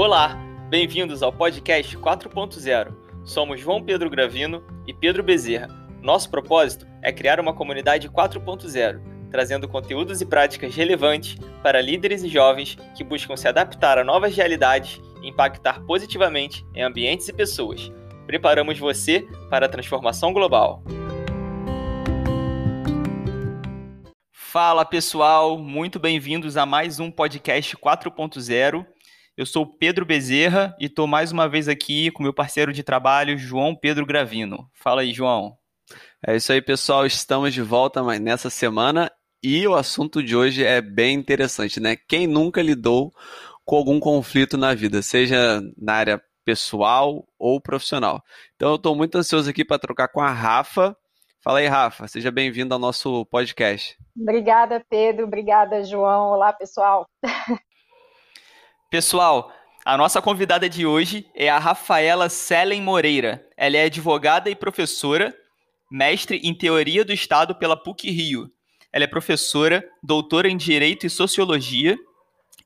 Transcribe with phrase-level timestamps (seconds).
[0.00, 0.38] Olá,
[0.70, 2.94] bem-vindos ao podcast 4.0.
[3.24, 5.66] Somos João Pedro Gravino e Pedro Bezerra.
[6.00, 12.28] Nosso propósito é criar uma comunidade 4.0, trazendo conteúdos e práticas relevantes para líderes e
[12.28, 17.90] jovens que buscam se adaptar a novas realidades e impactar positivamente em ambientes e pessoas.
[18.24, 20.80] Preparamos você para a transformação global.
[24.30, 28.86] Fala pessoal, muito bem-vindos a mais um podcast 4.0.
[29.38, 33.38] Eu sou Pedro Bezerra e estou mais uma vez aqui com meu parceiro de trabalho,
[33.38, 34.68] João Pedro Gravino.
[34.74, 35.56] Fala aí, João.
[36.26, 37.06] É isso aí, pessoal.
[37.06, 39.08] Estamos de volta nessa semana
[39.40, 41.94] e o assunto de hoje é bem interessante, né?
[41.94, 43.12] Quem nunca lidou
[43.64, 48.20] com algum conflito na vida, seja na área pessoal ou profissional.
[48.56, 50.96] Então eu estou muito ansioso aqui para trocar com a Rafa,
[51.40, 52.08] Fala aí, Rafa.
[52.08, 53.96] Seja bem-vindo ao nosso podcast.
[54.20, 55.24] Obrigada, Pedro.
[55.24, 56.30] Obrigada, João.
[56.32, 57.06] Olá, pessoal.
[58.90, 59.52] Pessoal,
[59.84, 63.46] a nossa convidada de hoje é a Rafaela Selen Moreira.
[63.54, 65.36] Ela é advogada e professora,
[65.90, 68.50] mestre em Teoria do Estado pela PUC Rio.
[68.90, 71.98] Ela é professora, doutora em Direito e Sociologia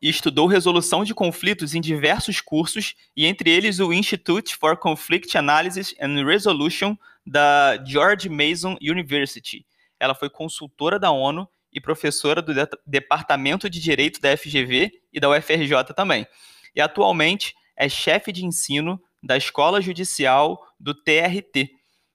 [0.00, 5.36] e estudou resolução de conflitos em diversos cursos, e entre eles o Institute for Conflict
[5.36, 9.66] Analysis and Resolution da George Mason University.
[9.98, 12.52] Ela foi consultora da ONU e professora do
[12.86, 16.26] Departamento de Direito da FGV e da UFRJ também.
[16.74, 21.70] E atualmente é chefe de ensino da Escola Judicial do TRT.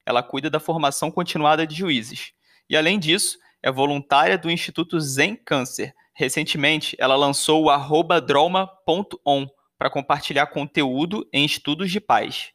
[0.05, 2.33] Ela cuida da formação continuada de juízes.
[2.69, 9.45] E além disso, é voluntária do Instituto Zen Câncer, Recentemente, ela lançou o droma.on
[9.77, 12.51] para compartilhar conteúdo em estudos de paz.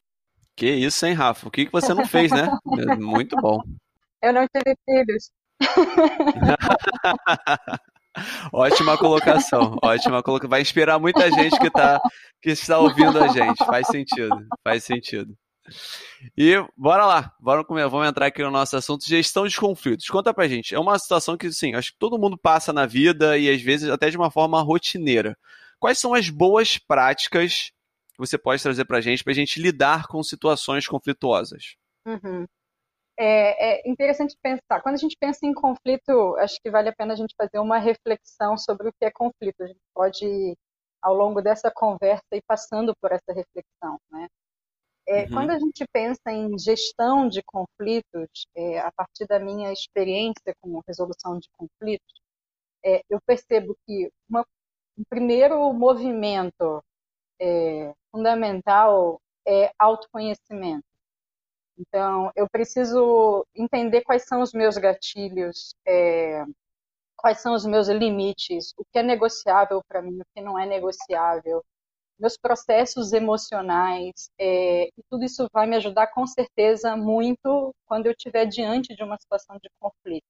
[0.57, 1.47] Que isso, hein, Rafa?
[1.47, 2.49] O que você não fez, né?
[2.99, 3.63] Muito bom.
[4.21, 5.31] Eu não tive filhos.
[8.53, 10.51] ótima colocação, ótima colocação.
[10.51, 12.01] Vai inspirar muita gente que, tá,
[12.41, 13.65] que está ouvindo a gente.
[13.65, 15.37] Faz sentido, faz sentido.
[16.37, 17.89] E bora lá, bora comer.
[17.89, 20.09] Vamos entrar aqui no nosso assunto gestão de conflitos.
[20.09, 20.75] Conta pra gente.
[20.75, 23.89] É uma situação que, sim, acho que todo mundo passa na vida e às vezes
[23.89, 25.37] até de uma forma rotineira.
[25.79, 27.73] Quais são as boas práticas
[28.13, 31.77] que você pode trazer pra gente pra gente lidar com situações conflituosas?
[32.07, 32.47] Uhum.
[33.25, 34.83] É, é, interessante pensar.
[34.83, 37.79] Quando a gente pensa em conflito, acho que vale a pena a gente fazer uma
[37.79, 39.63] reflexão sobre o que é conflito.
[39.63, 40.57] A gente pode,
[41.01, 44.27] ao longo dessa conversa, ir passando por essa reflexão, né?
[45.07, 45.29] É, uhum.
[45.31, 50.81] Quando a gente pensa em gestão de conflitos, é, a partir da minha experiência com
[50.87, 52.21] resolução de conflitos,
[52.85, 54.45] é, eu percebo que uma,
[54.99, 56.83] um primeiro movimento
[57.41, 60.92] é, fundamental é autoconhecimento.
[61.79, 66.45] Então, eu preciso entender quais são os meus gatilhos, é,
[67.17, 70.67] quais são os meus limites, o que é negociável para mim, o que não é
[70.67, 71.65] negociável,
[72.19, 78.13] meus processos emocionais, é, e tudo isso vai me ajudar com certeza muito quando eu
[78.13, 80.27] estiver diante de uma situação de conflito.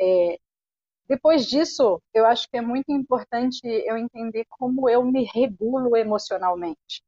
[0.00, 0.38] É,
[1.08, 7.02] depois disso, eu acho que é muito importante eu entender como eu me regulo emocionalmente.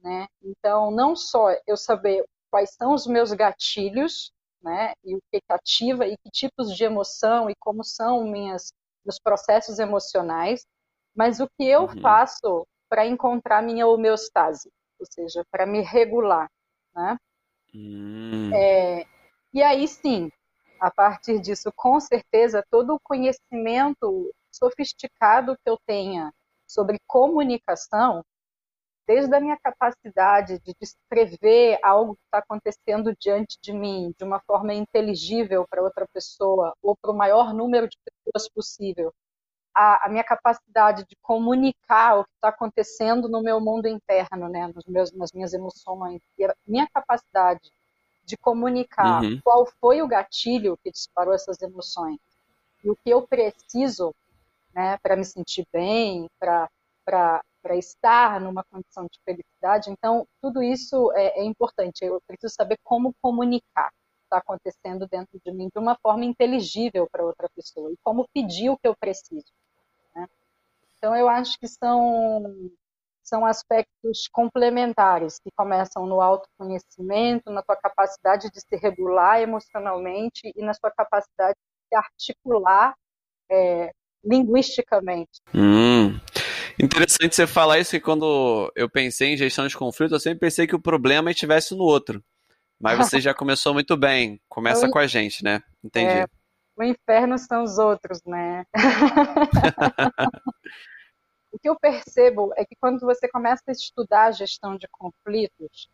[0.00, 0.26] Né?
[0.42, 4.32] Então, não só eu saber quais são os meus gatilhos,
[4.62, 8.72] né, e o que, ativa e que tipos de emoção e como são minhas
[9.04, 10.66] meus processos emocionais,
[11.14, 12.00] mas o que eu uhum.
[12.00, 16.50] faço para encontrar minha homeostase, ou seja, para me regular.
[16.94, 17.16] Né?
[17.74, 18.50] Hum.
[18.54, 19.06] É,
[19.52, 20.30] e aí sim,
[20.80, 26.32] a partir disso, com certeza, todo o conhecimento sofisticado que eu tenha
[26.66, 28.24] sobre comunicação,
[29.08, 34.38] desde a minha capacidade de descrever algo que está acontecendo diante de mim de uma
[34.40, 39.10] forma inteligível para outra pessoa ou para o maior número de pessoas possível,
[39.74, 44.70] a, a minha capacidade de comunicar o que está acontecendo no meu mundo interno, né,
[44.74, 47.72] nos meus, nas minhas emoções, e a minha capacidade
[48.24, 49.40] de comunicar uhum.
[49.42, 52.18] qual foi o gatilho que disparou essas emoções
[52.84, 54.14] e o que eu preciso
[54.74, 56.68] né, para me sentir bem, para
[57.70, 59.90] estar numa condição de felicidade.
[59.90, 62.04] Então, tudo isso é, é importante.
[62.04, 63.90] Eu preciso saber como comunicar
[64.28, 68.68] está acontecendo dentro de mim de uma forma inteligível para outra pessoa e como pedir
[68.68, 69.50] o que eu preciso.
[70.98, 72.70] Então, eu acho que são,
[73.22, 80.62] são aspectos complementares que começam no autoconhecimento, na tua capacidade de se regular emocionalmente e
[80.62, 82.94] na sua capacidade de se articular
[83.50, 83.92] é,
[84.24, 85.40] linguisticamente.
[85.54, 86.18] Hum.
[86.80, 90.66] Interessante você falar isso, que quando eu pensei em gestão de conflito, eu sempre pensei
[90.66, 92.22] que o problema estivesse no outro.
[92.80, 94.40] Mas você já começou muito bem.
[94.48, 95.60] Começa eu, com a gente, né?
[95.82, 96.20] Entendi.
[96.20, 96.26] É,
[96.76, 98.64] o inferno são os outros, né?
[101.50, 105.90] o que eu percebo é que quando você começa a estudar a gestão de conflitos,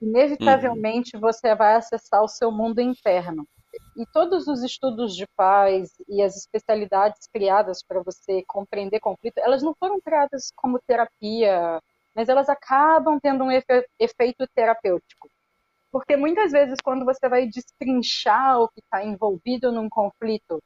[0.00, 1.20] inevitavelmente uhum.
[1.20, 3.46] você vai acessar o seu mundo interno.
[3.98, 9.60] E todos os estudos de paz e as especialidades criadas para você compreender conflito, elas
[9.60, 11.82] não foram criadas como terapia,
[12.14, 15.28] mas elas acabam tendo um efe efeito terapêutico.
[15.90, 20.62] Porque muitas vezes, quando você vai destrinchar o que está envolvido num conflito,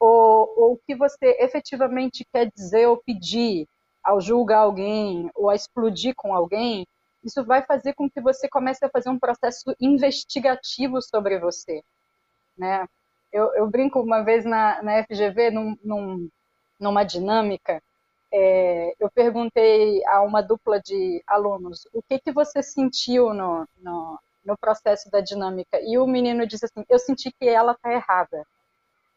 [0.00, 3.68] ou, ou o que você efetivamente quer dizer ou pedir
[4.02, 6.84] ao julgar alguém ou a explodir com alguém,
[7.22, 11.80] isso vai fazer com que você comece a fazer um processo investigativo sobre você.
[12.56, 12.86] Né?
[13.32, 16.28] Eu, eu brinco uma vez na, na FGV, num, num,
[16.80, 17.82] numa dinâmica,
[18.32, 24.18] é, eu perguntei a uma dupla de alunos o que, que você sentiu no, no,
[24.44, 25.80] no processo da dinâmica.
[25.80, 28.44] E o menino disse assim: Eu senti que ela está errada.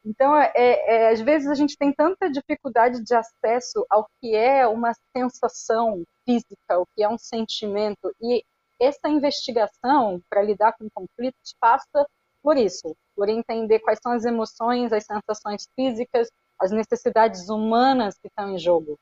[0.06, 4.66] Então, é, é, às vezes a gente tem tanta dificuldade de acesso ao que é
[4.66, 8.44] uma sensação física, o que é um sentimento, e
[8.80, 12.08] essa investigação para lidar com conflitos passa
[12.42, 18.30] por isso, por entender quais são as emoções, as sensações físicas, as necessidades humanas que
[18.30, 18.98] estão em jogo.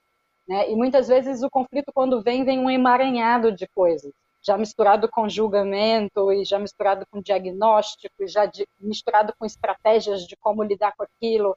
[0.47, 0.71] Né?
[0.71, 4.11] E muitas vezes o conflito, quando vem, vem um emaranhado de coisas
[4.41, 10.25] já misturado com julgamento e já misturado com diagnóstico, e já de, misturado com estratégias
[10.25, 11.55] de como lidar com aquilo.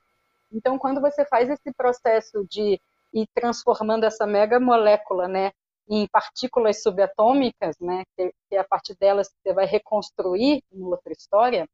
[0.53, 2.79] Então, quando você faz esse processo de
[3.15, 5.53] ir transformando essa mega molécula, né,
[5.89, 11.67] em partículas subatômicas, né, que, que a partir delas você vai reconstruir uma outra história,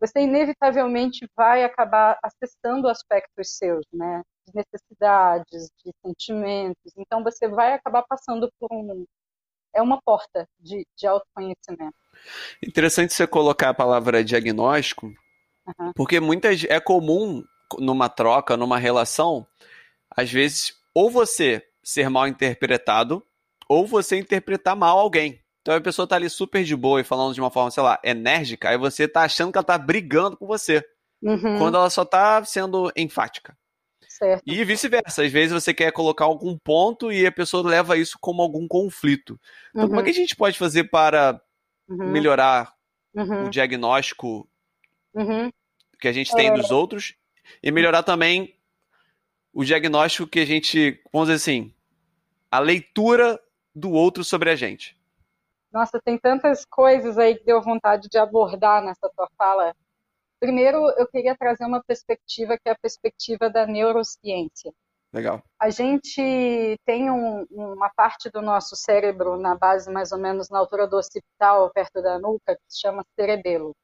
[0.00, 6.92] você inevitavelmente vai acabar acessando aspectos seus, né, de necessidades, de sentimentos.
[6.96, 9.04] Então, você vai acabar passando por um,
[9.74, 11.96] é uma porta de, de autoconhecimento.
[12.62, 15.92] Interessante você colocar a palavra diagnóstico, uhum.
[15.94, 17.42] porque muitas é comum
[17.78, 19.46] numa troca, numa relação,
[20.10, 23.22] às vezes ou você ser mal interpretado
[23.68, 25.40] ou você interpretar mal alguém.
[25.64, 27.98] Então a pessoa tá ali super de boa e falando de uma forma, sei lá,
[28.04, 30.84] enérgica, aí você tá achando que ela tá brigando com você.
[31.22, 31.56] Uhum.
[31.56, 33.56] Quando ela só tá sendo enfática.
[34.06, 34.42] Certo.
[34.46, 35.22] E vice-versa.
[35.22, 39.40] Às vezes você quer colocar algum ponto e a pessoa leva isso como algum conflito.
[39.70, 39.88] Então, uhum.
[39.88, 41.40] como é que a gente pode fazer para
[41.88, 42.10] uhum.
[42.10, 42.74] melhorar
[43.14, 43.46] uhum.
[43.46, 44.46] o diagnóstico
[45.14, 45.48] uhum.
[45.98, 46.52] que a gente tem é...
[46.52, 47.14] dos outros
[47.62, 48.54] e melhorar também
[49.50, 51.72] o diagnóstico que a gente, vamos dizer assim,
[52.50, 53.40] a leitura
[53.74, 54.94] do outro sobre a gente?
[55.74, 59.74] Nossa, tem tantas coisas aí que deu vontade de abordar nessa tua fala.
[60.38, 64.72] Primeiro, eu queria trazer uma perspectiva que é a perspectiva da neurociência.
[65.12, 65.42] Legal.
[65.58, 70.60] A gente tem um, uma parte do nosso cérebro na base, mais ou menos na
[70.60, 73.74] altura do occipital, perto da nuca, que se chama cerebelo.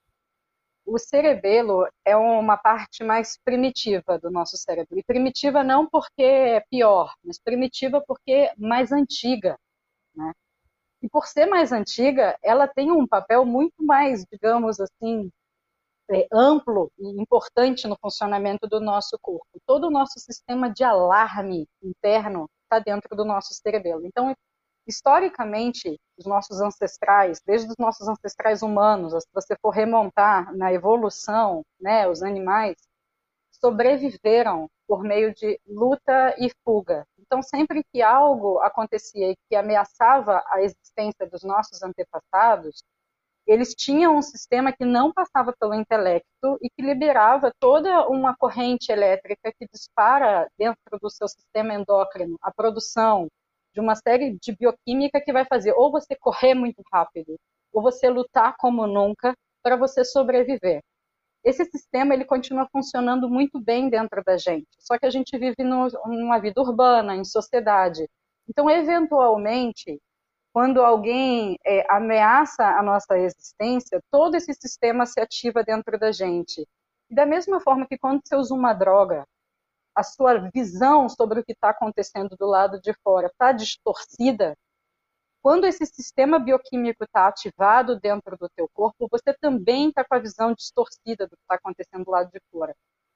[0.86, 4.96] O cerebelo é uma parte mais primitiva do nosso cérebro.
[4.96, 9.58] E primitiva não porque é pior, mas primitiva porque é mais antiga.
[10.14, 10.32] Né?
[11.02, 15.30] E por ser mais antiga, ela tem um papel muito mais, digamos assim,
[16.10, 19.46] é, amplo e importante no funcionamento do nosso corpo.
[19.66, 24.04] Todo o nosso sistema de alarme interno está dentro do nosso cerebelo.
[24.04, 24.34] Então,
[24.86, 31.62] historicamente, os nossos ancestrais, desde os nossos ancestrais humanos, se você for remontar na evolução,
[31.80, 32.76] né, os animais
[33.52, 37.06] sobreviveram por meio de luta e fuga.
[37.16, 42.82] Então, sempre que algo acontecia e que ameaçava a existência dos nossos antepassados,
[43.46, 48.90] eles tinham um sistema que não passava pelo intelecto e que liberava toda uma corrente
[48.90, 53.28] elétrica que dispara dentro do seu sistema endócrino a produção
[53.72, 57.36] de uma série de bioquímica que vai fazer ou você correr muito rápido
[57.72, 60.80] ou você lutar como nunca para você sobreviver.
[61.42, 65.64] Esse sistema ele continua funcionando muito bem dentro da gente, só que a gente vive
[65.64, 68.08] no, numa vida urbana, em sociedade.
[68.48, 70.00] Então, eventualmente,
[70.52, 76.66] quando alguém é, ameaça a nossa existência, todo esse sistema se ativa dentro da gente.
[77.08, 79.24] E da mesma forma que quando você usa uma droga,
[79.94, 84.56] a sua visão sobre o que está acontecendo do lado de fora está distorcida,
[85.42, 90.18] quando esse sistema bioquímico está ativado dentro do teu corpo, você também está com a
[90.18, 92.74] visão distorcida do que está acontecendo do lado de fora.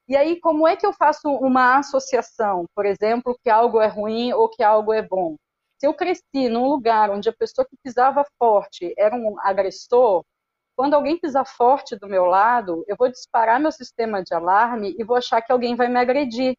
[0.08, 4.32] E aí, como é que eu faço uma associação, por exemplo, que algo é ruim
[4.32, 5.36] ou que algo é bom?
[5.78, 10.22] Se eu cresci num lugar onde a pessoa que pisava forte era um agressor,
[10.76, 15.04] quando alguém pisar forte do meu lado, eu vou disparar meu sistema de alarme e
[15.04, 16.54] vou achar que alguém vai me agredir.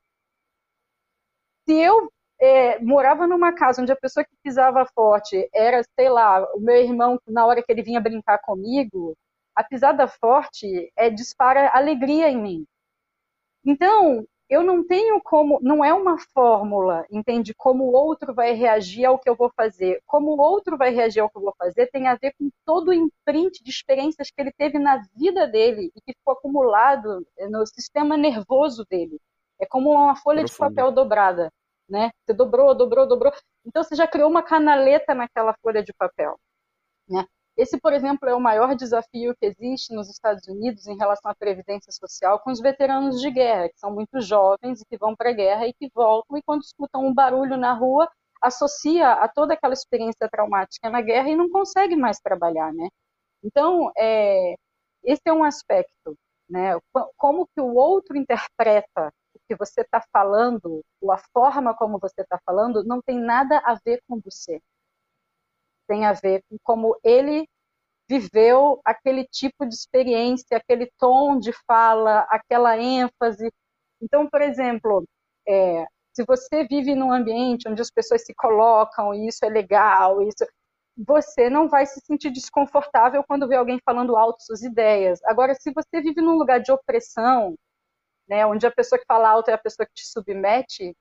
[1.67, 6.43] Se eu é, morava numa casa onde a pessoa que pisava forte era, sei lá,
[6.53, 9.15] o meu irmão, na hora que ele vinha brincar comigo,
[9.55, 12.65] a pisada forte é, dispara alegria em mim.
[13.65, 17.53] Então, eu não tenho como, não é uma fórmula, entende?
[17.55, 20.01] Como o outro vai reagir ao que eu vou fazer.
[20.05, 22.89] Como o outro vai reagir ao que eu vou fazer tem a ver com todo
[22.89, 27.65] o imprint de experiências que ele teve na vida dele e que ficou acumulado no
[27.65, 29.19] sistema nervoso dele.
[29.59, 30.69] É como uma folha Profundo.
[30.69, 31.51] de papel dobrada,
[31.89, 32.11] né?
[32.25, 33.33] Você dobrou, dobrou, dobrou.
[33.65, 36.37] Então você já criou uma canaleta naquela folha de papel,
[37.09, 37.25] né?
[37.57, 41.35] Esse, por exemplo, é o maior desafio que existe nos Estados Unidos em relação à
[41.35, 45.29] previdência social com os veteranos de guerra, que são muito jovens e que vão para
[45.29, 48.09] a guerra e que voltam e quando escutam um barulho na rua
[48.41, 52.89] associa a toda aquela experiência traumática na guerra e não consegue mais trabalhar, né?
[53.43, 54.55] Então, é,
[55.03, 56.15] esse é um aspecto,
[56.49, 56.77] né?
[57.17, 62.21] Como que o outro interpreta o que você está falando, ou a forma como você
[62.21, 64.61] está falando, não tem nada a ver com você
[65.87, 67.47] tem a ver com como ele
[68.07, 73.51] viveu aquele tipo de experiência, aquele tom de fala, aquela ênfase.
[74.01, 75.03] Então, por exemplo,
[75.47, 80.21] é, se você vive num ambiente onde as pessoas se colocam, e isso é legal,
[80.21, 80.45] isso,
[80.97, 85.19] você não vai se sentir desconfortável quando vê alguém falando alto suas ideias.
[85.25, 87.55] Agora, se você vive num lugar de opressão,
[88.27, 90.95] né, onde a pessoa que fala alto é a pessoa que te submete,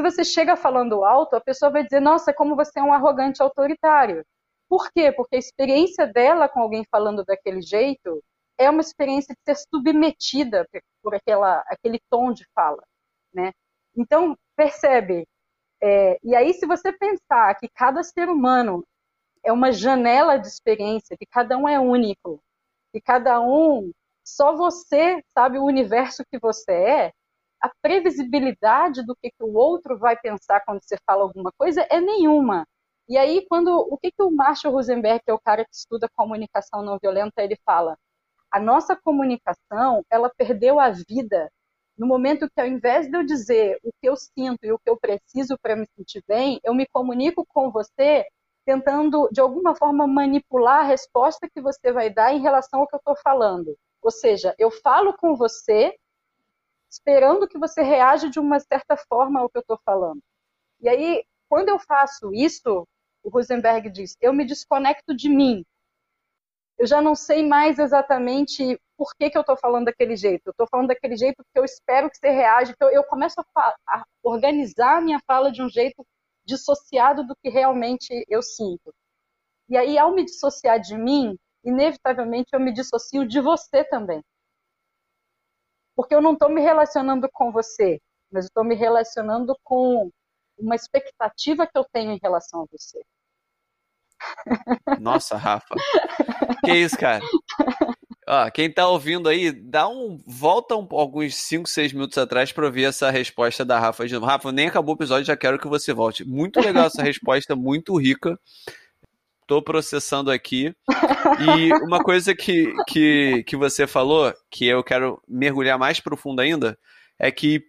[0.00, 3.42] se você chega falando alto, a pessoa vai dizer: Nossa, como você é um arrogante
[3.42, 4.24] autoritário.
[4.68, 5.12] Por quê?
[5.12, 8.22] Porque a experiência dela com alguém falando daquele jeito
[8.56, 10.66] é uma experiência de ser submetida
[11.02, 12.82] por aquela, aquele tom de fala,
[13.34, 13.52] né?
[13.96, 15.26] Então, percebe.
[15.82, 18.84] É, e aí, se você pensar que cada ser humano
[19.44, 22.40] é uma janela de experiência, que cada um é único,
[22.92, 23.90] que cada um,
[24.24, 27.12] só você sabe o universo que você é,
[27.60, 32.00] a previsibilidade do que, que o outro vai pensar quando você fala alguma coisa é
[32.00, 32.66] nenhuma.
[33.08, 36.08] E aí, quando o que, que o Marshall Rosenberg, que é o cara que estuda
[36.16, 37.98] comunicação não violenta, ele fala?
[38.50, 41.50] A nossa comunicação, ela perdeu a vida
[41.98, 44.88] no momento que, ao invés de eu dizer o que eu sinto e o que
[44.88, 48.24] eu preciso para me sentir bem, eu me comunico com você
[48.64, 52.94] tentando, de alguma forma, manipular a resposta que você vai dar em relação ao que
[52.94, 53.76] eu estou falando.
[54.02, 55.94] Ou seja, eu falo com você
[56.90, 60.20] esperando que você reaja de uma certa forma ao que eu estou falando.
[60.80, 62.86] E aí, quando eu faço isso,
[63.22, 65.64] o Rosenberg diz, eu me desconecto de mim.
[66.78, 70.46] Eu já não sei mais exatamente por que, que eu estou falando daquele jeito.
[70.46, 72.72] Eu estou falando daquele jeito porque eu espero que você reaja.
[72.72, 76.04] Então, eu começo a, a organizar a minha fala de um jeito
[76.44, 78.94] dissociado do que realmente eu sinto.
[79.68, 84.22] E aí, ao me dissociar de mim, inevitavelmente eu me dissocio de você também
[86.00, 88.00] porque eu não estou me relacionando com você,
[88.32, 90.10] mas estou me relacionando com
[90.58, 93.00] uma expectativa que eu tenho em relação a você.
[94.98, 95.74] Nossa, Rafa.
[96.64, 97.22] Que isso, cara?
[98.26, 100.18] Ó, quem tá ouvindo aí, dá um.
[100.26, 104.24] Volta um, alguns 5, 6 minutos atrás para ouvir essa resposta da Rafa de novo.
[104.24, 106.24] Rafa, nem acabou o episódio, já quero que você volte.
[106.24, 108.38] Muito legal essa resposta, muito rica.
[109.50, 110.72] Tô processando aqui.
[111.40, 116.78] E uma coisa que, que, que você falou, que eu quero mergulhar mais profundo ainda,
[117.18, 117.60] é que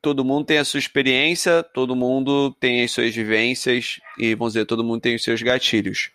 [0.00, 4.64] todo mundo tem a sua experiência, todo mundo tem as suas vivências e, vamos dizer,
[4.64, 6.12] todo mundo tem os seus gatilhos.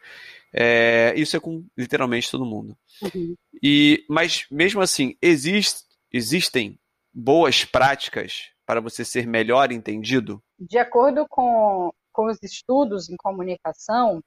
[0.52, 2.76] É, isso é com literalmente todo mundo.
[3.04, 3.36] Uhum.
[3.62, 6.76] E, mas mesmo assim, exist, existem
[7.14, 10.42] boas práticas para você ser melhor entendido?
[10.60, 14.24] De acordo com, com os estudos em comunicação,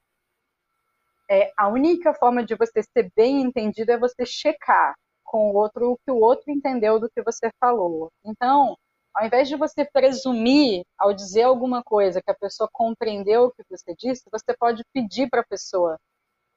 [1.29, 5.91] é, a única forma de você ser bem entendido é você checar com o outro
[5.91, 8.11] o que o outro entendeu do que você falou.
[8.23, 8.77] Então,
[9.13, 13.63] ao invés de você presumir ao dizer alguma coisa que a pessoa compreendeu o que
[13.69, 15.97] você disse, você pode pedir para a pessoa: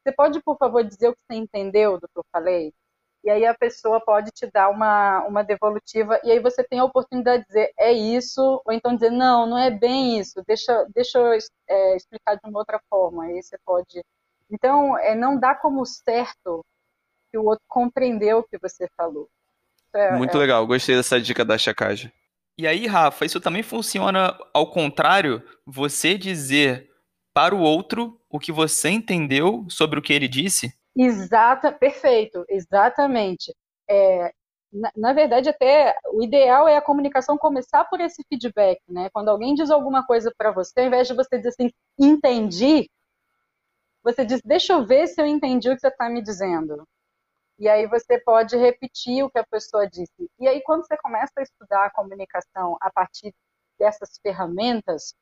[0.02, 2.72] você pode, por favor, dizer o que você entendeu do que eu falei?
[3.24, 6.84] E aí a pessoa pode te dar uma, uma devolutiva, e aí você tem a
[6.84, 11.18] oportunidade de dizer é isso, ou então dizer não, não é bem isso, deixa, deixa
[11.18, 13.24] eu é, explicar de uma outra forma.
[13.24, 14.02] Aí você pode
[14.50, 16.64] então, é, não dá como certo
[17.30, 19.28] que o outro compreendeu o que você falou.
[19.94, 20.40] É, Muito é...
[20.40, 22.12] legal, gostei dessa dica da chacagem.
[22.56, 26.90] E aí, Rafa, isso também funciona ao contrário, você dizer
[27.32, 30.72] para o outro o que você entendeu sobre o que ele disse?
[30.96, 33.54] Exata, perfeito, exatamente.
[33.88, 34.32] É,
[34.72, 39.08] na, na, verdade, até o ideal é a comunicação começar por esse feedback, né?
[39.12, 42.90] Quando alguém diz alguma coisa para você, ao invés de você dizer assim, entendi,
[44.12, 46.86] você diz, deixa eu ver se eu entendi o que você está me dizendo.
[47.58, 50.30] E aí você pode repetir o que a pessoa disse.
[50.38, 53.34] E aí quando você começa a estudar a comunicação a partir
[53.78, 55.14] dessas ferramentas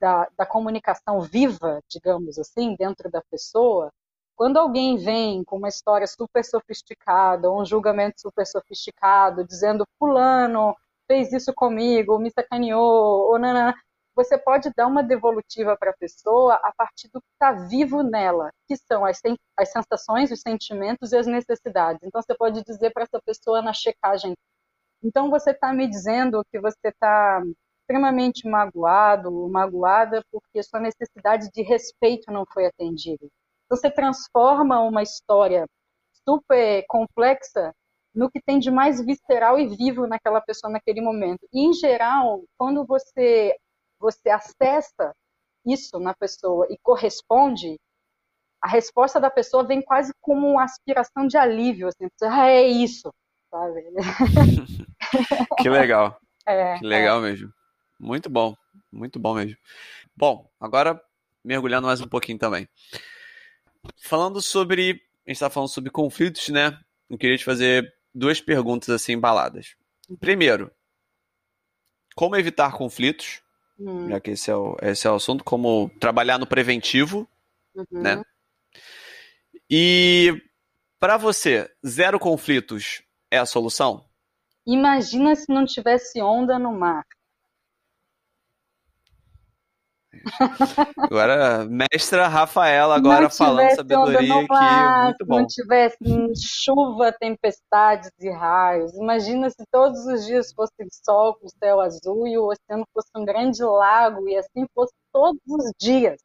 [0.00, 3.90] da, da comunicação viva, digamos assim, dentro da pessoa,
[4.36, 10.76] quando alguém vem com uma história super sofisticada, ou um julgamento super sofisticado, dizendo fulano
[11.08, 13.74] fez isso comigo, me sacaneou, ou nanana.
[14.18, 18.50] Você pode dar uma devolutiva para a pessoa a partir do que está vivo nela,
[18.66, 19.20] que são as,
[19.56, 22.02] as sensações, os sentimentos e as necessidades.
[22.02, 24.34] Então, você pode dizer para essa pessoa na checagem:
[25.04, 27.40] então, você está me dizendo que você está
[27.82, 33.24] extremamente magoado, magoada, porque sua necessidade de respeito não foi atendida.
[33.66, 35.64] Então, você transforma uma história
[36.28, 37.72] super complexa
[38.12, 41.46] no que tem de mais visceral e vivo naquela pessoa naquele momento.
[41.52, 43.56] E, em geral, quando você,
[43.98, 45.14] você acessa
[45.66, 47.76] isso na pessoa e corresponde,
[48.62, 53.12] a resposta da pessoa vem quase como uma aspiração de alívio, assim, ah, é isso,
[53.50, 53.84] sabe?
[55.62, 56.18] que legal.
[56.46, 57.30] É, que legal é.
[57.30, 57.52] mesmo.
[58.00, 58.54] Muito bom,
[58.92, 59.56] muito bom mesmo.
[60.16, 61.00] Bom, agora
[61.44, 62.68] mergulhando mais um pouquinho também.
[64.02, 65.02] Falando sobre.
[65.26, 66.78] A gente está falando sobre conflitos, né?
[67.08, 69.76] Eu queria te fazer duas perguntas assim embaladas.
[70.18, 70.70] Primeiro,
[72.14, 73.42] como evitar conflitos?
[73.78, 74.08] Hum.
[74.08, 77.28] Já que esse é, o, esse é o assunto, como trabalhar no preventivo,
[77.74, 78.02] uhum.
[78.02, 78.22] né?
[79.70, 80.42] E
[80.98, 84.04] para você, zero conflitos é a solução?
[84.66, 87.04] Imagina se não tivesse onda no mar.
[90.98, 95.38] Agora, mestra Rafaela, agora falando sabedoria aqui, muito bom.
[95.40, 95.98] Não tivesse
[96.36, 98.94] chuva, tempestades e raios.
[98.94, 103.24] Imagina se todos os dias fosse sol com céu azul e o oceano fosse um
[103.24, 106.20] grande lago e assim fosse todos os dias.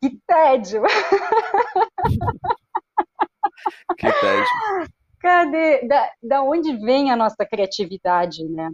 [0.00, 0.82] Que tédio!
[3.96, 4.44] Que tédio.
[5.20, 5.86] Cadê?
[5.86, 8.70] Da, da onde vem a nossa criatividade, né?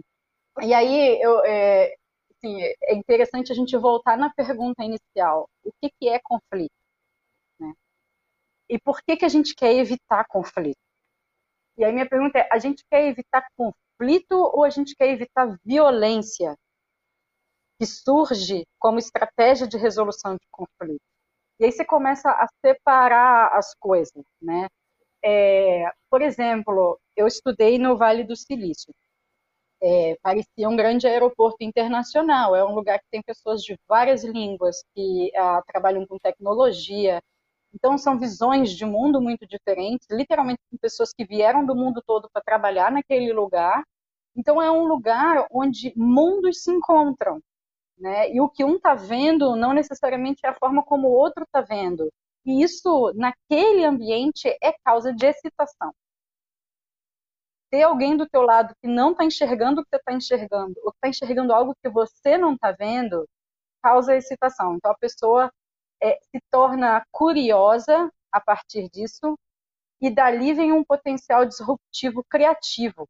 [0.61, 1.93] E aí, eu, é,
[2.39, 5.49] assim, é interessante a gente voltar na pergunta inicial.
[5.63, 6.73] O que, que é conflito?
[7.59, 7.73] Né?
[8.69, 10.79] E por que, que a gente quer evitar conflito?
[11.77, 15.57] E aí minha pergunta é, a gente quer evitar conflito ou a gente quer evitar
[15.63, 16.55] violência
[17.79, 21.01] que surge como estratégia de resolução de conflito?
[21.59, 24.67] E aí você começa a separar as coisas, né?
[25.23, 28.93] É, por exemplo, eu estudei no Vale do Silício.
[29.81, 32.55] É, parecia um grande aeroporto internacional.
[32.55, 37.21] É um lugar que tem pessoas de várias línguas que ah, trabalham com tecnologia.
[37.73, 40.07] Então, são visões de mundo muito diferentes.
[40.11, 43.83] Literalmente, são pessoas que vieram do mundo todo para trabalhar naquele lugar.
[44.35, 47.39] Então, é um lugar onde mundos se encontram.
[47.97, 48.31] Né?
[48.33, 51.61] E o que um está vendo não necessariamente é a forma como o outro está
[51.61, 52.09] vendo.
[52.45, 55.93] E isso, naquele ambiente, é causa de excitação.
[57.71, 60.89] Ter alguém do teu lado que não está enxergando o que você está enxergando, ou
[60.91, 63.27] está enxergando algo que você não está vendo,
[63.83, 64.75] causa excitação.
[64.75, 65.51] Então, a pessoa
[66.01, 69.37] é, se torna curiosa a partir disso,
[70.01, 73.07] e dali vem um potencial disruptivo criativo.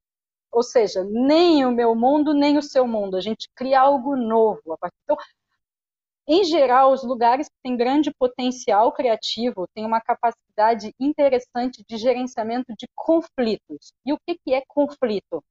[0.52, 3.16] Ou seja, nem o meu mundo, nem o seu mundo.
[3.16, 4.62] A gente cria algo novo.
[5.04, 5.16] Então,
[6.32, 12.72] em geral, os lugares que têm grande potencial criativo têm uma capacidade interessante de gerenciamento
[12.78, 13.92] de conflitos.
[14.06, 15.44] E o que, que é conflito?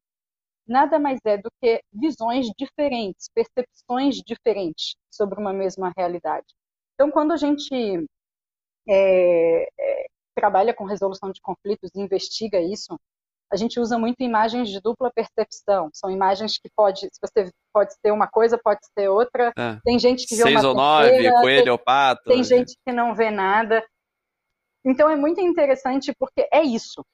[0.69, 6.47] Nada mais é do que visões diferentes, percepções diferentes sobre uma mesma realidade.
[6.95, 7.75] Então, quando a gente
[8.89, 12.97] é, é, trabalha com resolução de conflitos investiga isso,
[13.51, 15.89] a gente usa muito imagens de dupla percepção.
[15.93, 19.53] São imagens que pode, se você pode ser uma coisa, pode ser outra.
[19.57, 19.79] É.
[19.85, 22.25] Tem gente que vê Seis uma ou nove, coelho tem, ou pato.
[22.25, 23.85] Tem gente que não vê nada.
[24.85, 27.05] Então é muito interessante porque é isso,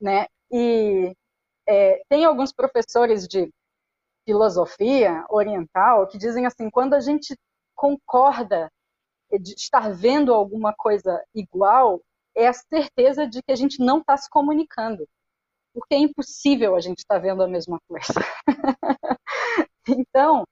[0.00, 0.26] né?
[0.52, 1.14] E
[1.66, 3.50] é, tem alguns professores de
[4.26, 7.34] filosofia oriental que dizem assim, quando a gente
[7.74, 8.70] concorda
[9.40, 12.00] de estar vendo alguma coisa igual,
[12.36, 15.06] é a certeza de que a gente não está se comunicando
[15.72, 18.14] porque é impossível a gente estar tá vendo a mesma coisa.
[19.88, 20.44] então,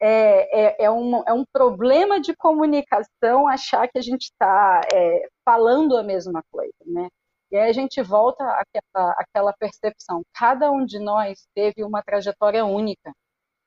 [0.00, 5.28] é, é, é, um, é um problema de comunicação achar que a gente está é,
[5.44, 7.08] falando a mesma coisa, né?
[7.50, 10.22] E aí a gente volta àquela, àquela percepção.
[10.34, 13.12] Cada um de nós teve uma trajetória única.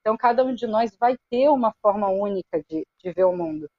[0.01, 3.69] Então, cada um de nós vai ter uma forma única de, de ver o mundo.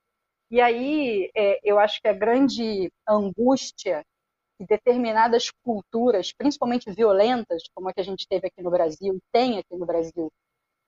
[0.50, 4.02] E aí, é, eu acho que a grande angústia
[4.58, 9.58] que determinadas culturas, principalmente violentas, como a que a gente teve aqui no Brasil, tem
[9.58, 10.30] aqui no Brasil,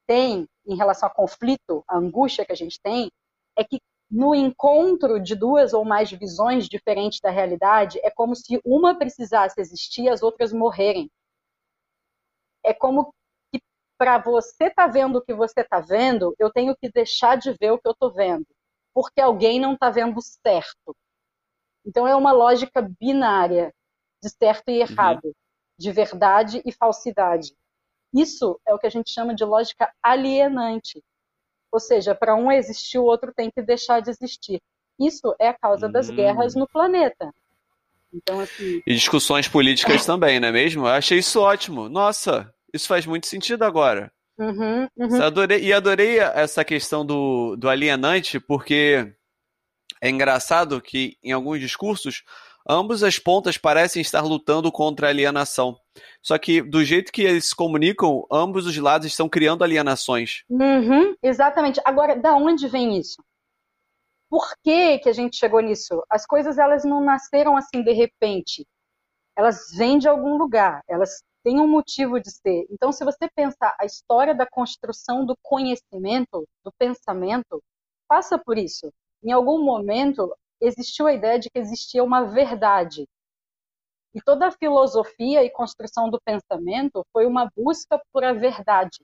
[0.06, 3.10] tem em relação ao conflito, a angústia que a gente tem,
[3.56, 3.78] é que
[4.10, 9.60] no encontro de duas ou mais visões diferentes da realidade, é como se uma precisasse
[9.60, 11.08] existir e as outras morrerem.
[12.64, 13.14] É como
[13.52, 13.60] que
[13.96, 17.70] para você tá vendo o que você está vendo, eu tenho que deixar de ver
[17.70, 18.46] o que eu estou vendo,
[18.92, 20.96] porque alguém não está vendo certo.
[21.86, 23.72] Então é uma lógica binária
[24.22, 25.32] de certo e errado, uhum.
[25.78, 27.54] de verdade e falsidade.
[28.14, 31.02] Isso é o que a gente chama de lógica alienante.
[31.72, 34.60] Ou seja, para um existir, o outro tem que deixar de existir.
[34.98, 36.16] Isso é a causa das hum.
[36.16, 37.32] guerras no planeta.
[38.12, 38.82] Então, assim...
[38.86, 40.82] E discussões políticas também, não é mesmo?
[40.82, 41.88] Eu achei isso ótimo.
[41.88, 44.12] Nossa, isso faz muito sentido agora.
[44.36, 45.22] Uhum, uhum.
[45.22, 49.14] Adorei, e adorei essa questão do, do alienante, porque
[50.00, 52.22] é engraçado que em alguns discursos
[52.68, 55.76] ambas as pontas parecem estar lutando contra a alienação.
[56.22, 60.44] Só que do jeito que eles se comunicam, ambos os lados estão criando alienações.
[60.48, 61.80] Uhum, exatamente.
[61.84, 63.22] Agora, da onde vem isso?
[64.28, 66.02] Por que, que a gente chegou nisso?
[66.08, 68.64] As coisas elas não nasceram assim de repente.
[69.36, 70.82] Elas vêm de algum lugar.
[70.88, 72.66] Elas têm um motivo de ser.
[72.70, 77.60] Então, se você pensar a história da construção do conhecimento, do pensamento,
[78.08, 78.92] passa por isso.
[79.22, 83.06] Em algum momento, existiu a ideia de que existia uma verdade.
[84.14, 88.98] E toda a filosofia e construção do pensamento foi uma busca por a verdade.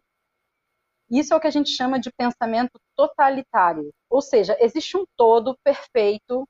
[1.08, 3.92] Isso é o que a gente chama de pensamento totalitário.
[4.10, 6.48] Ou seja, existe um todo perfeito,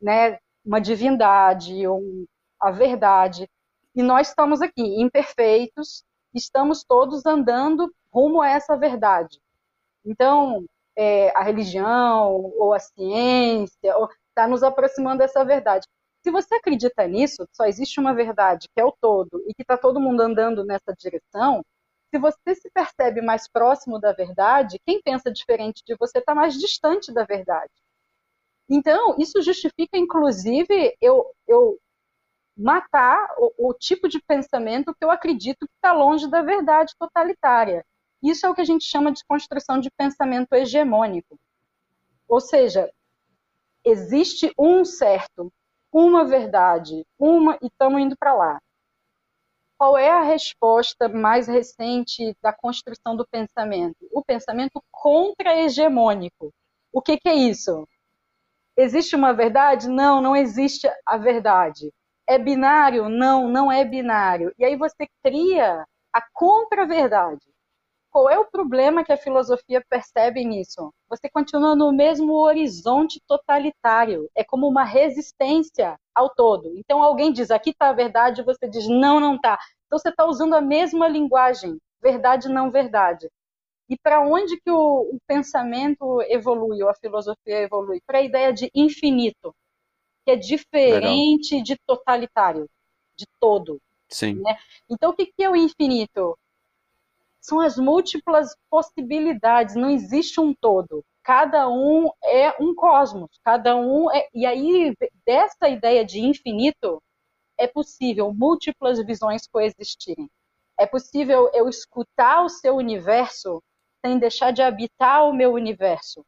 [0.00, 2.26] né, uma divindade, um,
[2.60, 3.48] a verdade,
[3.94, 9.40] e nós estamos aqui imperfeitos, estamos todos andando rumo a essa verdade.
[10.04, 10.64] Então,
[11.00, 13.94] é, a religião ou a ciência
[14.28, 15.86] está nos aproximando dessa verdade.
[16.22, 19.78] Se você acredita nisso, só existe uma verdade, que é o todo, e que está
[19.78, 21.64] todo mundo andando nessa direção,
[22.10, 26.54] se você se percebe mais próximo da verdade, quem pensa diferente de você está mais
[26.54, 27.72] distante da verdade.
[28.68, 31.78] Então, isso justifica, inclusive, eu, eu
[32.54, 37.82] matar o, o tipo de pensamento que eu acredito que está longe da verdade totalitária.
[38.22, 41.38] Isso é o que a gente chama de construção de pensamento hegemônico.
[42.28, 42.90] Ou seja,
[43.84, 45.52] existe um certo,
[45.92, 48.60] uma verdade, uma e estamos indo para lá.
[49.78, 53.96] Qual é a resposta mais recente da construção do pensamento?
[54.12, 56.52] O pensamento contra-hegemônico.
[56.92, 57.88] O que, que é isso?
[58.76, 59.88] Existe uma verdade?
[59.88, 61.90] Não, não existe a verdade.
[62.26, 63.08] É binário?
[63.08, 64.52] Não, não é binário.
[64.58, 67.40] E aí você cria a contra-verdade.
[68.10, 70.92] Qual é o problema que a filosofia percebe nisso?
[71.08, 74.28] Você continua no mesmo horizonte totalitário.
[74.34, 76.76] É como uma resistência ao todo.
[76.76, 79.58] Então alguém diz aqui está a verdade, você diz não, não está.
[79.86, 83.30] Então você está usando a mesma linguagem, verdade, não verdade.
[83.88, 88.00] E para onde que o, o, pensamento evolui, ou a filosofia evolui?
[88.06, 89.54] Para a ideia de infinito,
[90.24, 91.64] que é diferente Legal.
[91.64, 92.70] de totalitário,
[93.16, 93.80] de todo.
[94.08, 94.34] Sim.
[94.34, 94.56] Né?
[94.88, 96.36] Então o que, que é o infinito?
[97.40, 101.04] São as múltiplas possibilidades, não existe um todo.
[101.22, 104.28] Cada um é um cosmos, cada um é.
[104.34, 104.94] E aí,
[105.26, 107.02] dessa ideia de infinito,
[107.58, 110.28] é possível múltiplas visões coexistirem.
[110.78, 113.62] É possível eu escutar o seu universo
[114.04, 116.24] sem deixar de habitar o meu universo.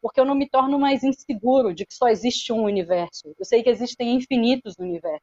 [0.00, 3.32] Porque eu não me torno mais inseguro de que só existe um universo.
[3.38, 5.22] Eu sei que existem infinitos universos.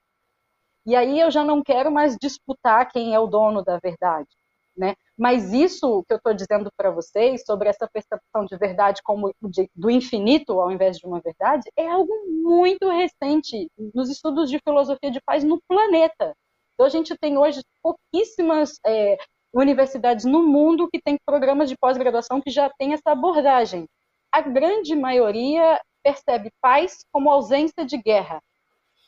[0.86, 4.30] E aí eu já não quero mais disputar quem é o dono da verdade.
[4.78, 4.95] Né?
[5.19, 9.69] Mas isso que eu estou dizendo para vocês sobre essa percepção de verdade como de,
[9.75, 15.12] do infinito ao invés de uma verdade é algo muito recente nos estudos de filosofia
[15.12, 16.34] de paz no planeta.
[16.73, 19.17] Então a gente tem hoje pouquíssimas é,
[19.53, 23.89] universidades no mundo que têm programas de pós-graduação que já têm essa abordagem.
[24.32, 28.41] A grande maioria percebe paz como ausência de guerra.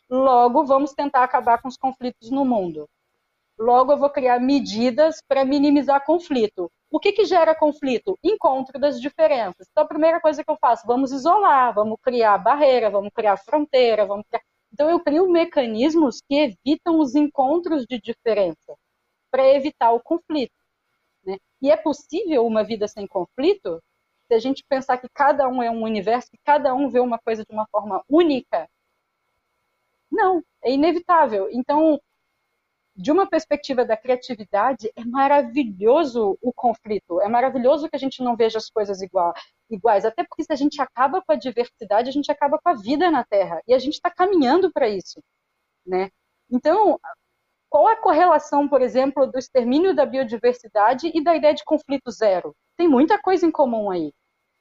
[0.09, 2.85] Logo, vamos tentar acabar com os conflitos no mundo.
[3.61, 6.71] Logo, eu vou criar medidas para minimizar conflito.
[6.89, 8.17] O que, que gera conflito?
[8.23, 9.67] Encontro das diferenças.
[9.69, 14.03] Então, a primeira coisa que eu faço, vamos isolar, vamos criar barreira, vamos criar fronteira,
[14.03, 14.41] vamos criar...
[14.73, 18.75] Então, eu crio mecanismos que evitam os encontros de diferença,
[19.29, 20.55] para evitar o conflito.
[21.23, 21.37] Né?
[21.61, 23.79] E é possível uma vida sem conflito?
[24.25, 27.19] Se a gente pensar que cada um é um universo, que cada um vê uma
[27.19, 28.67] coisa de uma forma única?
[30.11, 31.47] Não, é inevitável.
[31.51, 31.99] Então,
[32.95, 38.35] de uma perspectiva da criatividade, é maravilhoso o conflito, é maravilhoso que a gente não
[38.35, 39.33] veja as coisas igual,
[39.69, 42.73] iguais, até porque se a gente acaba com a diversidade, a gente acaba com a
[42.73, 45.21] vida na Terra, e a gente está caminhando para isso,
[45.85, 46.09] né?
[46.49, 46.99] Então,
[47.69, 52.11] qual é a correlação, por exemplo, do extermínio da biodiversidade e da ideia de conflito
[52.11, 52.53] zero?
[52.77, 54.11] Tem muita coisa em comum aí,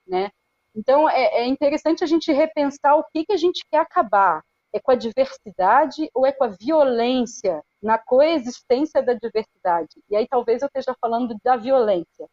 [0.06, 0.30] né?
[0.74, 4.80] Então, é, é interessante a gente repensar o que, que a gente quer acabar, é
[4.80, 10.02] com a diversidade ou é com a violência na coexistência da diversidade?
[10.08, 12.28] E aí talvez eu esteja falando da violência.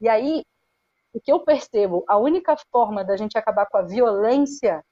[0.00, 0.44] E aí,
[1.12, 4.84] o que eu percebo, a única forma da gente acabar com a violência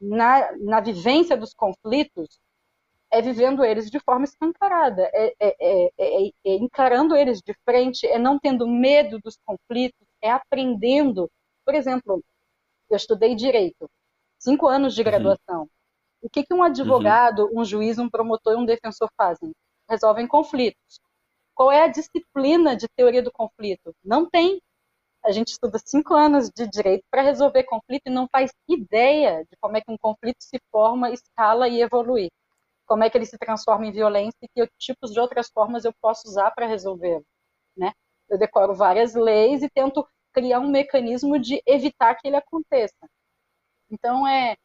[0.00, 2.40] na, na vivência dos conflitos
[3.10, 8.18] é vivendo eles de forma escancarada, é, é, é, é, encarando eles de frente, é
[8.18, 11.30] não tendo medo dos conflitos, é aprendendo.
[11.64, 12.22] Por exemplo,
[12.90, 13.88] eu estudei direito,
[14.38, 15.62] cinco anos de graduação.
[15.62, 15.68] Uhum.
[16.20, 17.60] O que, que um advogado, uhum.
[17.60, 19.52] um juiz, um promotor e um defensor fazem?
[19.88, 21.00] Resolvem conflitos.
[21.54, 23.94] Qual é a disciplina de teoria do conflito?
[24.04, 24.60] Não tem.
[25.24, 29.56] A gente estuda cinco anos de direito para resolver conflito e não faz ideia de
[29.60, 32.30] como é que um conflito se forma, escala e evolui.
[32.86, 35.92] Como é que ele se transforma em violência e que tipos de outras formas eu
[36.00, 37.24] posso usar para resolvê-lo.
[37.76, 37.92] Né?
[38.28, 43.08] Eu decoro várias leis e tento criar um mecanismo de evitar que ele aconteça.
[43.90, 44.56] Então, é,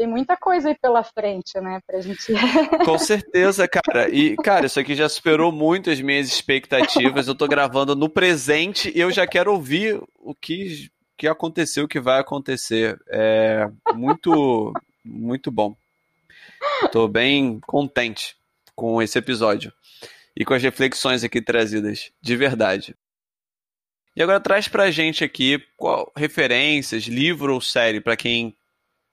[0.00, 2.32] tem muita coisa aí pela frente, né, pra gente.
[2.86, 4.08] Com certeza, cara.
[4.08, 7.28] E, cara, isso aqui já superou muito as minhas expectativas.
[7.28, 11.88] Eu tô gravando no presente e eu já quero ouvir o que, que aconteceu, o
[11.88, 12.98] que vai acontecer.
[13.08, 14.72] É muito,
[15.04, 15.76] muito bom.
[16.90, 18.38] Tô bem contente
[18.74, 19.70] com esse episódio
[20.34, 22.96] e com as reflexões aqui trazidas, de verdade.
[24.16, 28.56] E agora traz pra gente aqui qual, referências, livro ou série para quem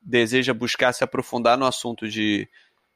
[0.02, 2.50] deseja buscar se aprofundar no assunto de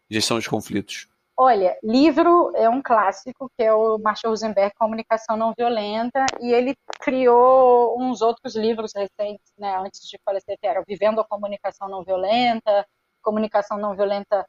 [0.10, 1.08] gestão de conflitos?
[1.38, 6.76] Olha, livro é um clássico, que é o Marshall Rosenberg, Comunicação Não Violenta, e ele
[7.00, 12.04] criou uns outros livros recentes, né, antes de falecer, que era Vivendo a Comunicação Não
[12.04, 12.86] Violenta,
[13.24, 14.46] Comunicação Não Violenta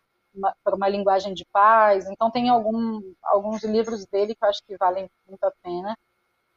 [0.65, 4.77] por uma Linguagem de Paz, então tem algum, alguns livros dele que eu acho que
[4.77, 5.97] valem muito a pena.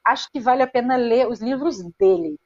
[0.04, 2.38] Acho que vale a pena ler os livros dele,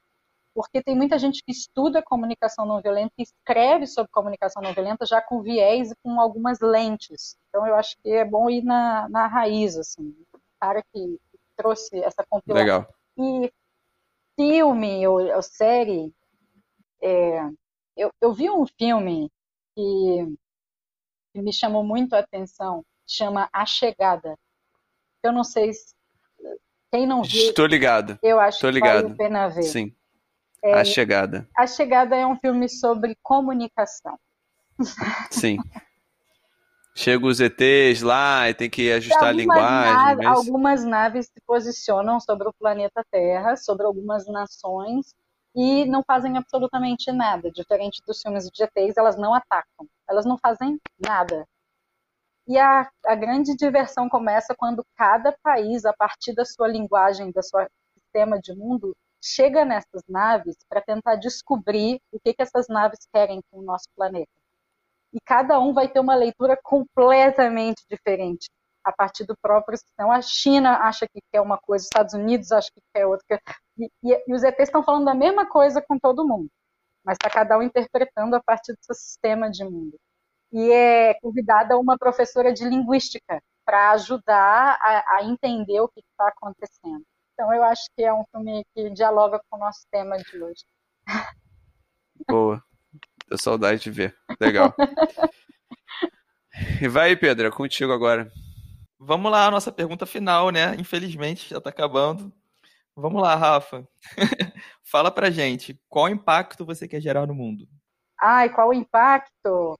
[0.59, 5.05] porque tem muita gente que estuda comunicação não violenta e escreve sobre comunicação não violenta
[5.05, 7.37] já com viés e com algumas lentes.
[7.47, 10.13] Então eu acho que é bom ir na, na raiz, assim.
[10.33, 11.17] O cara que
[11.55, 12.61] trouxe essa compilação.
[12.61, 12.93] Legal.
[13.17, 13.49] E
[14.37, 16.13] filme ou, ou série,
[17.01, 17.39] é,
[17.95, 19.31] eu, eu vi um filme
[19.73, 20.35] que,
[21.33, 24.37] que me chamou muito a atenção, chama A Chegada.
[25.23, 25.95] Eu não sei se
[26.91, 27.47] quem não viu.
[27.47, 28.19] Estou ligado.
[28.21, 28.97] Eu acho Estou ligado.
[28.97, 29.63] que vale a pena ver.
[29.63, 29.95] Sim.
[30.63, 31.47] É, a Chegada.
[31.57, 34.17] A Chegada é um filme sobre comunicação.
[35.29, 35.57] Sim.
[36.95, 39.93] Chega os ETs lá e tem que ajustar a linguagem.
[39.93, 40.37] Naves, mas...
[40.37, 45.15] Algumas naves se posicionam sobre o planeta Terra, sobre algumas nações,
[45.55, 47.49] e não fazem absolutamente nada.
[47.51, 49.87] Diferente dos filmes de ETs, elas não atacam.
[50.09, 51.45] Elas não fazem nada.
[52.47, 57.41] E a, a grande diversão começa quando cada país, a partir da sua linguagem, da
[57.41, 62.99] sua sistema de mundo, chega nessas naves para tentar descobrir o que, que essas naves
[63.13, 64.31] querem com o nosso planeta.
[65.13, 68.49] E cada um vai ter uma leitura completamente diferente
[68.83, 70.15] a partir do próprio sistema.
[70.15, 73.41] A China acha que quer uma coisa, os Estados Unidos acha que quer outra.
[73.77, 76.49] E, e, e os ETs estão falando da mesma coisa com todo mundo,
[77.03, 79.97] mas está cada um interpretando a partir do seu sistema de mundo.
[80.51, 86.29] E é convidada uma professora de linguística para ajudar a, a entender o que está
[86.29, 87.05] acontecendo.
[87.39, 90.65] Então eu acho que é um filme que dialoga com o nosso tema de hoje.
[92.27, 92.61] Boa.
[93.29, 94.13] Tô saudade de ver.
[94.41, 94.75] Legal.
[96.83, 98.29] e vai, Pedro, é contigo agora.
[98.99, 100.75] Vamos lá, a nossa pergunta final, né?
[100.77, 102.29] Infelizmente já tá acabando.
[102.93, 103.87] Vamos lá, Rafa.
[104.83, 107.65] Fala pra gente, qual impacto você quer gerar no mundo?
[108.19, 109.79] Ai, qual o impacto?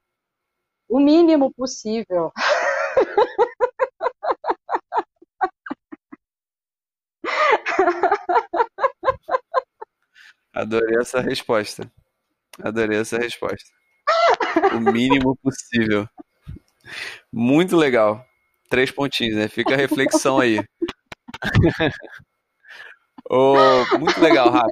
[0.88, 2.32] O mínimo possível.
[10.60, 11.90] Adorei essa resposta.
[12.62, 13.70] Adorei essa resposta.
[14.74, 16.08] O mínimo possível.
[17.32, 18.26] Muito legal.
[18.70, 19.48] Três pontinhos, né?
[19.48, 20.60] Fica a reflexão aí.
[23.30, 24.70] oh, muito legal, Rafa.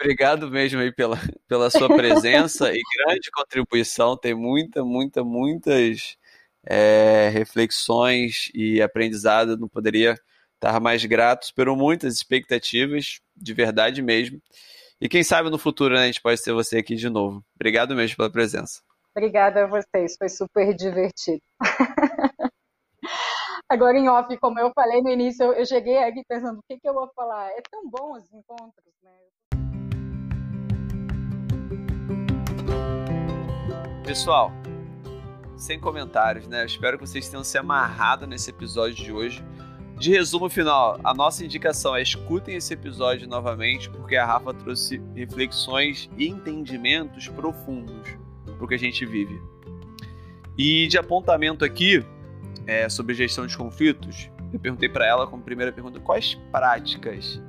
[0.00, 4.16] Obrigado mesmo aí pela, pela sua presença e grande contribuição.
[4.16, 6.16] Tem muita, muita, muitas
[6.66, 9.56] é, reflexões e aprendizado.
[9.56, 10.18] Não poderia
[10.54, 11.44] estar mais grato.
[11.44, 14.42] Esperou muitas expectativas, de verdade mesmo.
[15.00, 17.40] E quem sabe no futuro né, a gente pode ter você aqui de novo.
[17.54, 18.82] Obrigado mesmo pela presença.
[19.16, 21.40] Obrigada a vocês, foi super divertido.
[23.70, 26.88] Agora em off, como eu falei no início, eu, cheguei aqui pensando o que, que
[26.88, 27.48] eu vou falar.
[27.50, 29.12] É tão bom os encontros, né?
[34.04, 34.50] Pessoal,
[35.56, 36.62] sem comentários, né?
[36.62, 39.44] Eu espero que vocês tenham se amarrado nesse episódio de hoje.
[39.98, 45.02] De resumo final, a nossa indicação é escutem esse episódio novamente, porque a Rafa trouxe
[45.12, 48.08] reflexões e entendimentos profundos
[48.44, 49.42] para o que a gente vive.
[50.56, 52.04] E de apontamento aqui
[52.64, 57.42] é, sobre gestão de conflitos, eu perguntei para ela como primeira pergunta quais práticas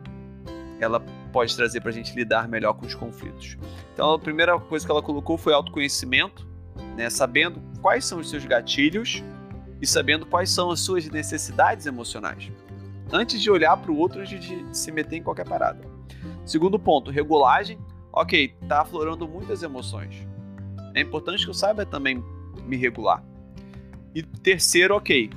[0.80, 1.00] ela
[1.32, 3.60] pode trazer para a gente lidar melhor com os conflitos.
[3.94, 6.48] Então, a primeira coisa que ela colocou foi autoconhecimento,
[6.98, 9.24] né, sabendo quais são os seus gatilhos
[9.82, 12.52] e sabendo quais são as suas necessidades emocionais,
[13.12, 15.82] antes de olhar para o outro antes de se meter em qualquer parada.
[16.46, 17.78] Segundo ponto, regulagem.
[18.12, 20.28] Ok, tá aflorando muitas emoções.
[20.96, 22.24] É importante que eu saiba também
[22.66, 23.24] me regular.
[24.16, 25.30] E terceiro, ok,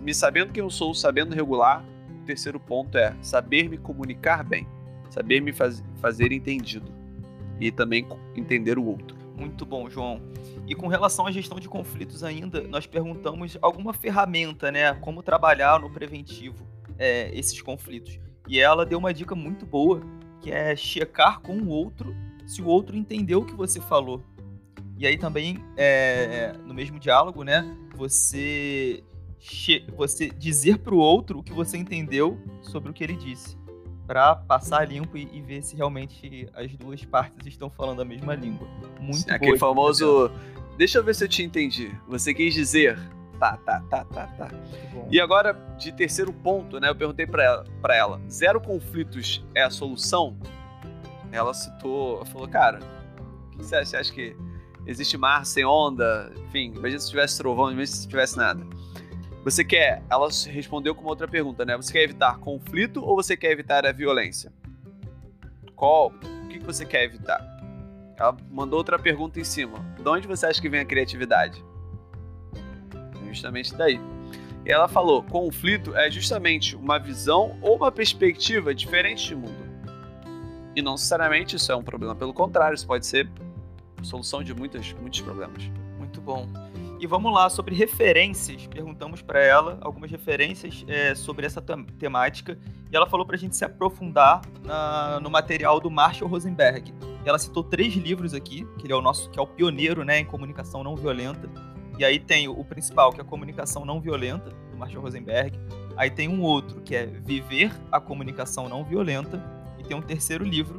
[0.00, 1.82] me sabendo quem eu sou, sabendo regular.
[2.22, 4.68] O terceiro ponto é saber me comunicar bem,
[5.10, 6.92] saber me faz, fazer entendido
[7.58, 8.06] e também
[8.36, 9.16] entender o outro.
[9.36, 10.20] Muito bom, João.
[10.68, 14.92] E com relação à gestão de conflitos ainda, nós perguntamos alguma ferramenta, né?
[14.92, 16.62] Como trabalhar no preventivo
[16.98, 18.20] é, esses conflitos.
[18.46, 20.02] E ela deu uma dica muito boa,
[20.42, 22.14] que é checar com o outro
[22.46, 24.22] se o outro entendeu o que você falou.
[24.98, 27.64] E aí também, é, no mesmo diálogo, né?
[27.96, 29.02] Você,
[29.96, 33.56] você dizer para o outro o que você entendeu sobre o que ele disse
[34.08, 38.34] para passar limpo e, e, ver se realmente as duas partes estão falando a mesma
[38.34, 38.66] língua.
[38.98, 40.30] Muito Sim, Aquele famoso.
[40.78, 41.92] Deixa eu ver se eu te entendi.
[42.06, 42.96] Você quis dizer.
[43.36, 44.48] Tá, tá, tá, tá, tá.
[45.10, 46.88] E agora, de terceiro ponto, né?
[46.88, 50.36] Eu perguntei para ela, pra ela: zero conflitos é a solução?
[51.32, 53.84] Ela citou, falou, cara, o que você acha?
[53.86, 54.36] Você acha que
[54.86, 56.32] existe mar sem onda?
[56.46, 58.64] Enfim, imagina se tivesse trovão, imagina se tivesse nada.
[59.42, 60.02] Você quer.
[60.08, 61.76] Ela respondeu com uma outra pergunta, né?
[61.76, 64.52] Você quer evitar conflito ou você quer evitar a violência?
[65.74, 66.12] Qual?
[66.44, 67.47] O que você quer evitar?
[68.18, 69.78] Ela mandou outra pergunta em cima.
[69.96, 71.64] De onde você acha que vem a criatividade?
[73.28, 74.00] Justamente daí.
[74.66, 79.68] E ela falou: conflito é justamente uma visão ou uma perspectiva diferente de mundo.
[80.74, 83.30] E não necessariamente isso é um problema, pelo contrário, isso pode ser
[84.02, 85.64] solução de muitos, muitos problemas.
[85.98, 86.48] Muito bom.
[87.00, 88.66] E vamos lá, sobre referências.
[88.66, 91.62] Perguntamos para ela algumas referências é, sobre essa
[91.98, 92.58] temática.
[92.90, 96.92] E ela falou para a gente se aprofundar na, no material do Marshall Rosenberg.
[97.24, 100.20] Ela citou três livros aqui, que ele é o nosso, que é o pioneiro né,
[100.20, 101.50] em comunicação não violenta.
[101.98, 105.58] E aí tem o, o principal, que é a comunicação não violenta, do Marshall Rosenberg.
[105.98, 109.44] Aí tem um outro, que é Viver a Comunicação Não Violenta.
[109.78, 110.78] E tem um terceiro livro,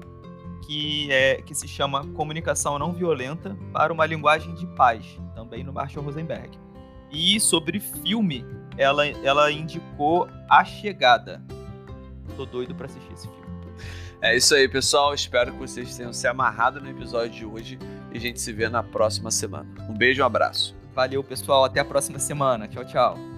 [0.65, 5.73] que, é, que se chama Comunicação Não Violenta para uma Linguagem de Paz, também no
[5.73, 6.57] Marshall Rosenberg.
[7.11, 8.45] E sobre filme,
[8.77, 11.43] ela, ela indicou A Chegada.
[12.37, 13.38] Tô doido para assistir esse filme.
[14.21, 15.13] É isso aí, pessoal.
[15.13, 17.79] Espero que vocês tenham se amarrado no episódio de hoje
[18.11, 19.67] e a gente se vê na próxima semana.
[19.89, 20.75] Um beijo e um abraço.
[20.93, 21.63] Valeu, pessoal.
[21.63, 22.67] Até a próxima semana.
[22.67, 23.28] Tchau, tchau.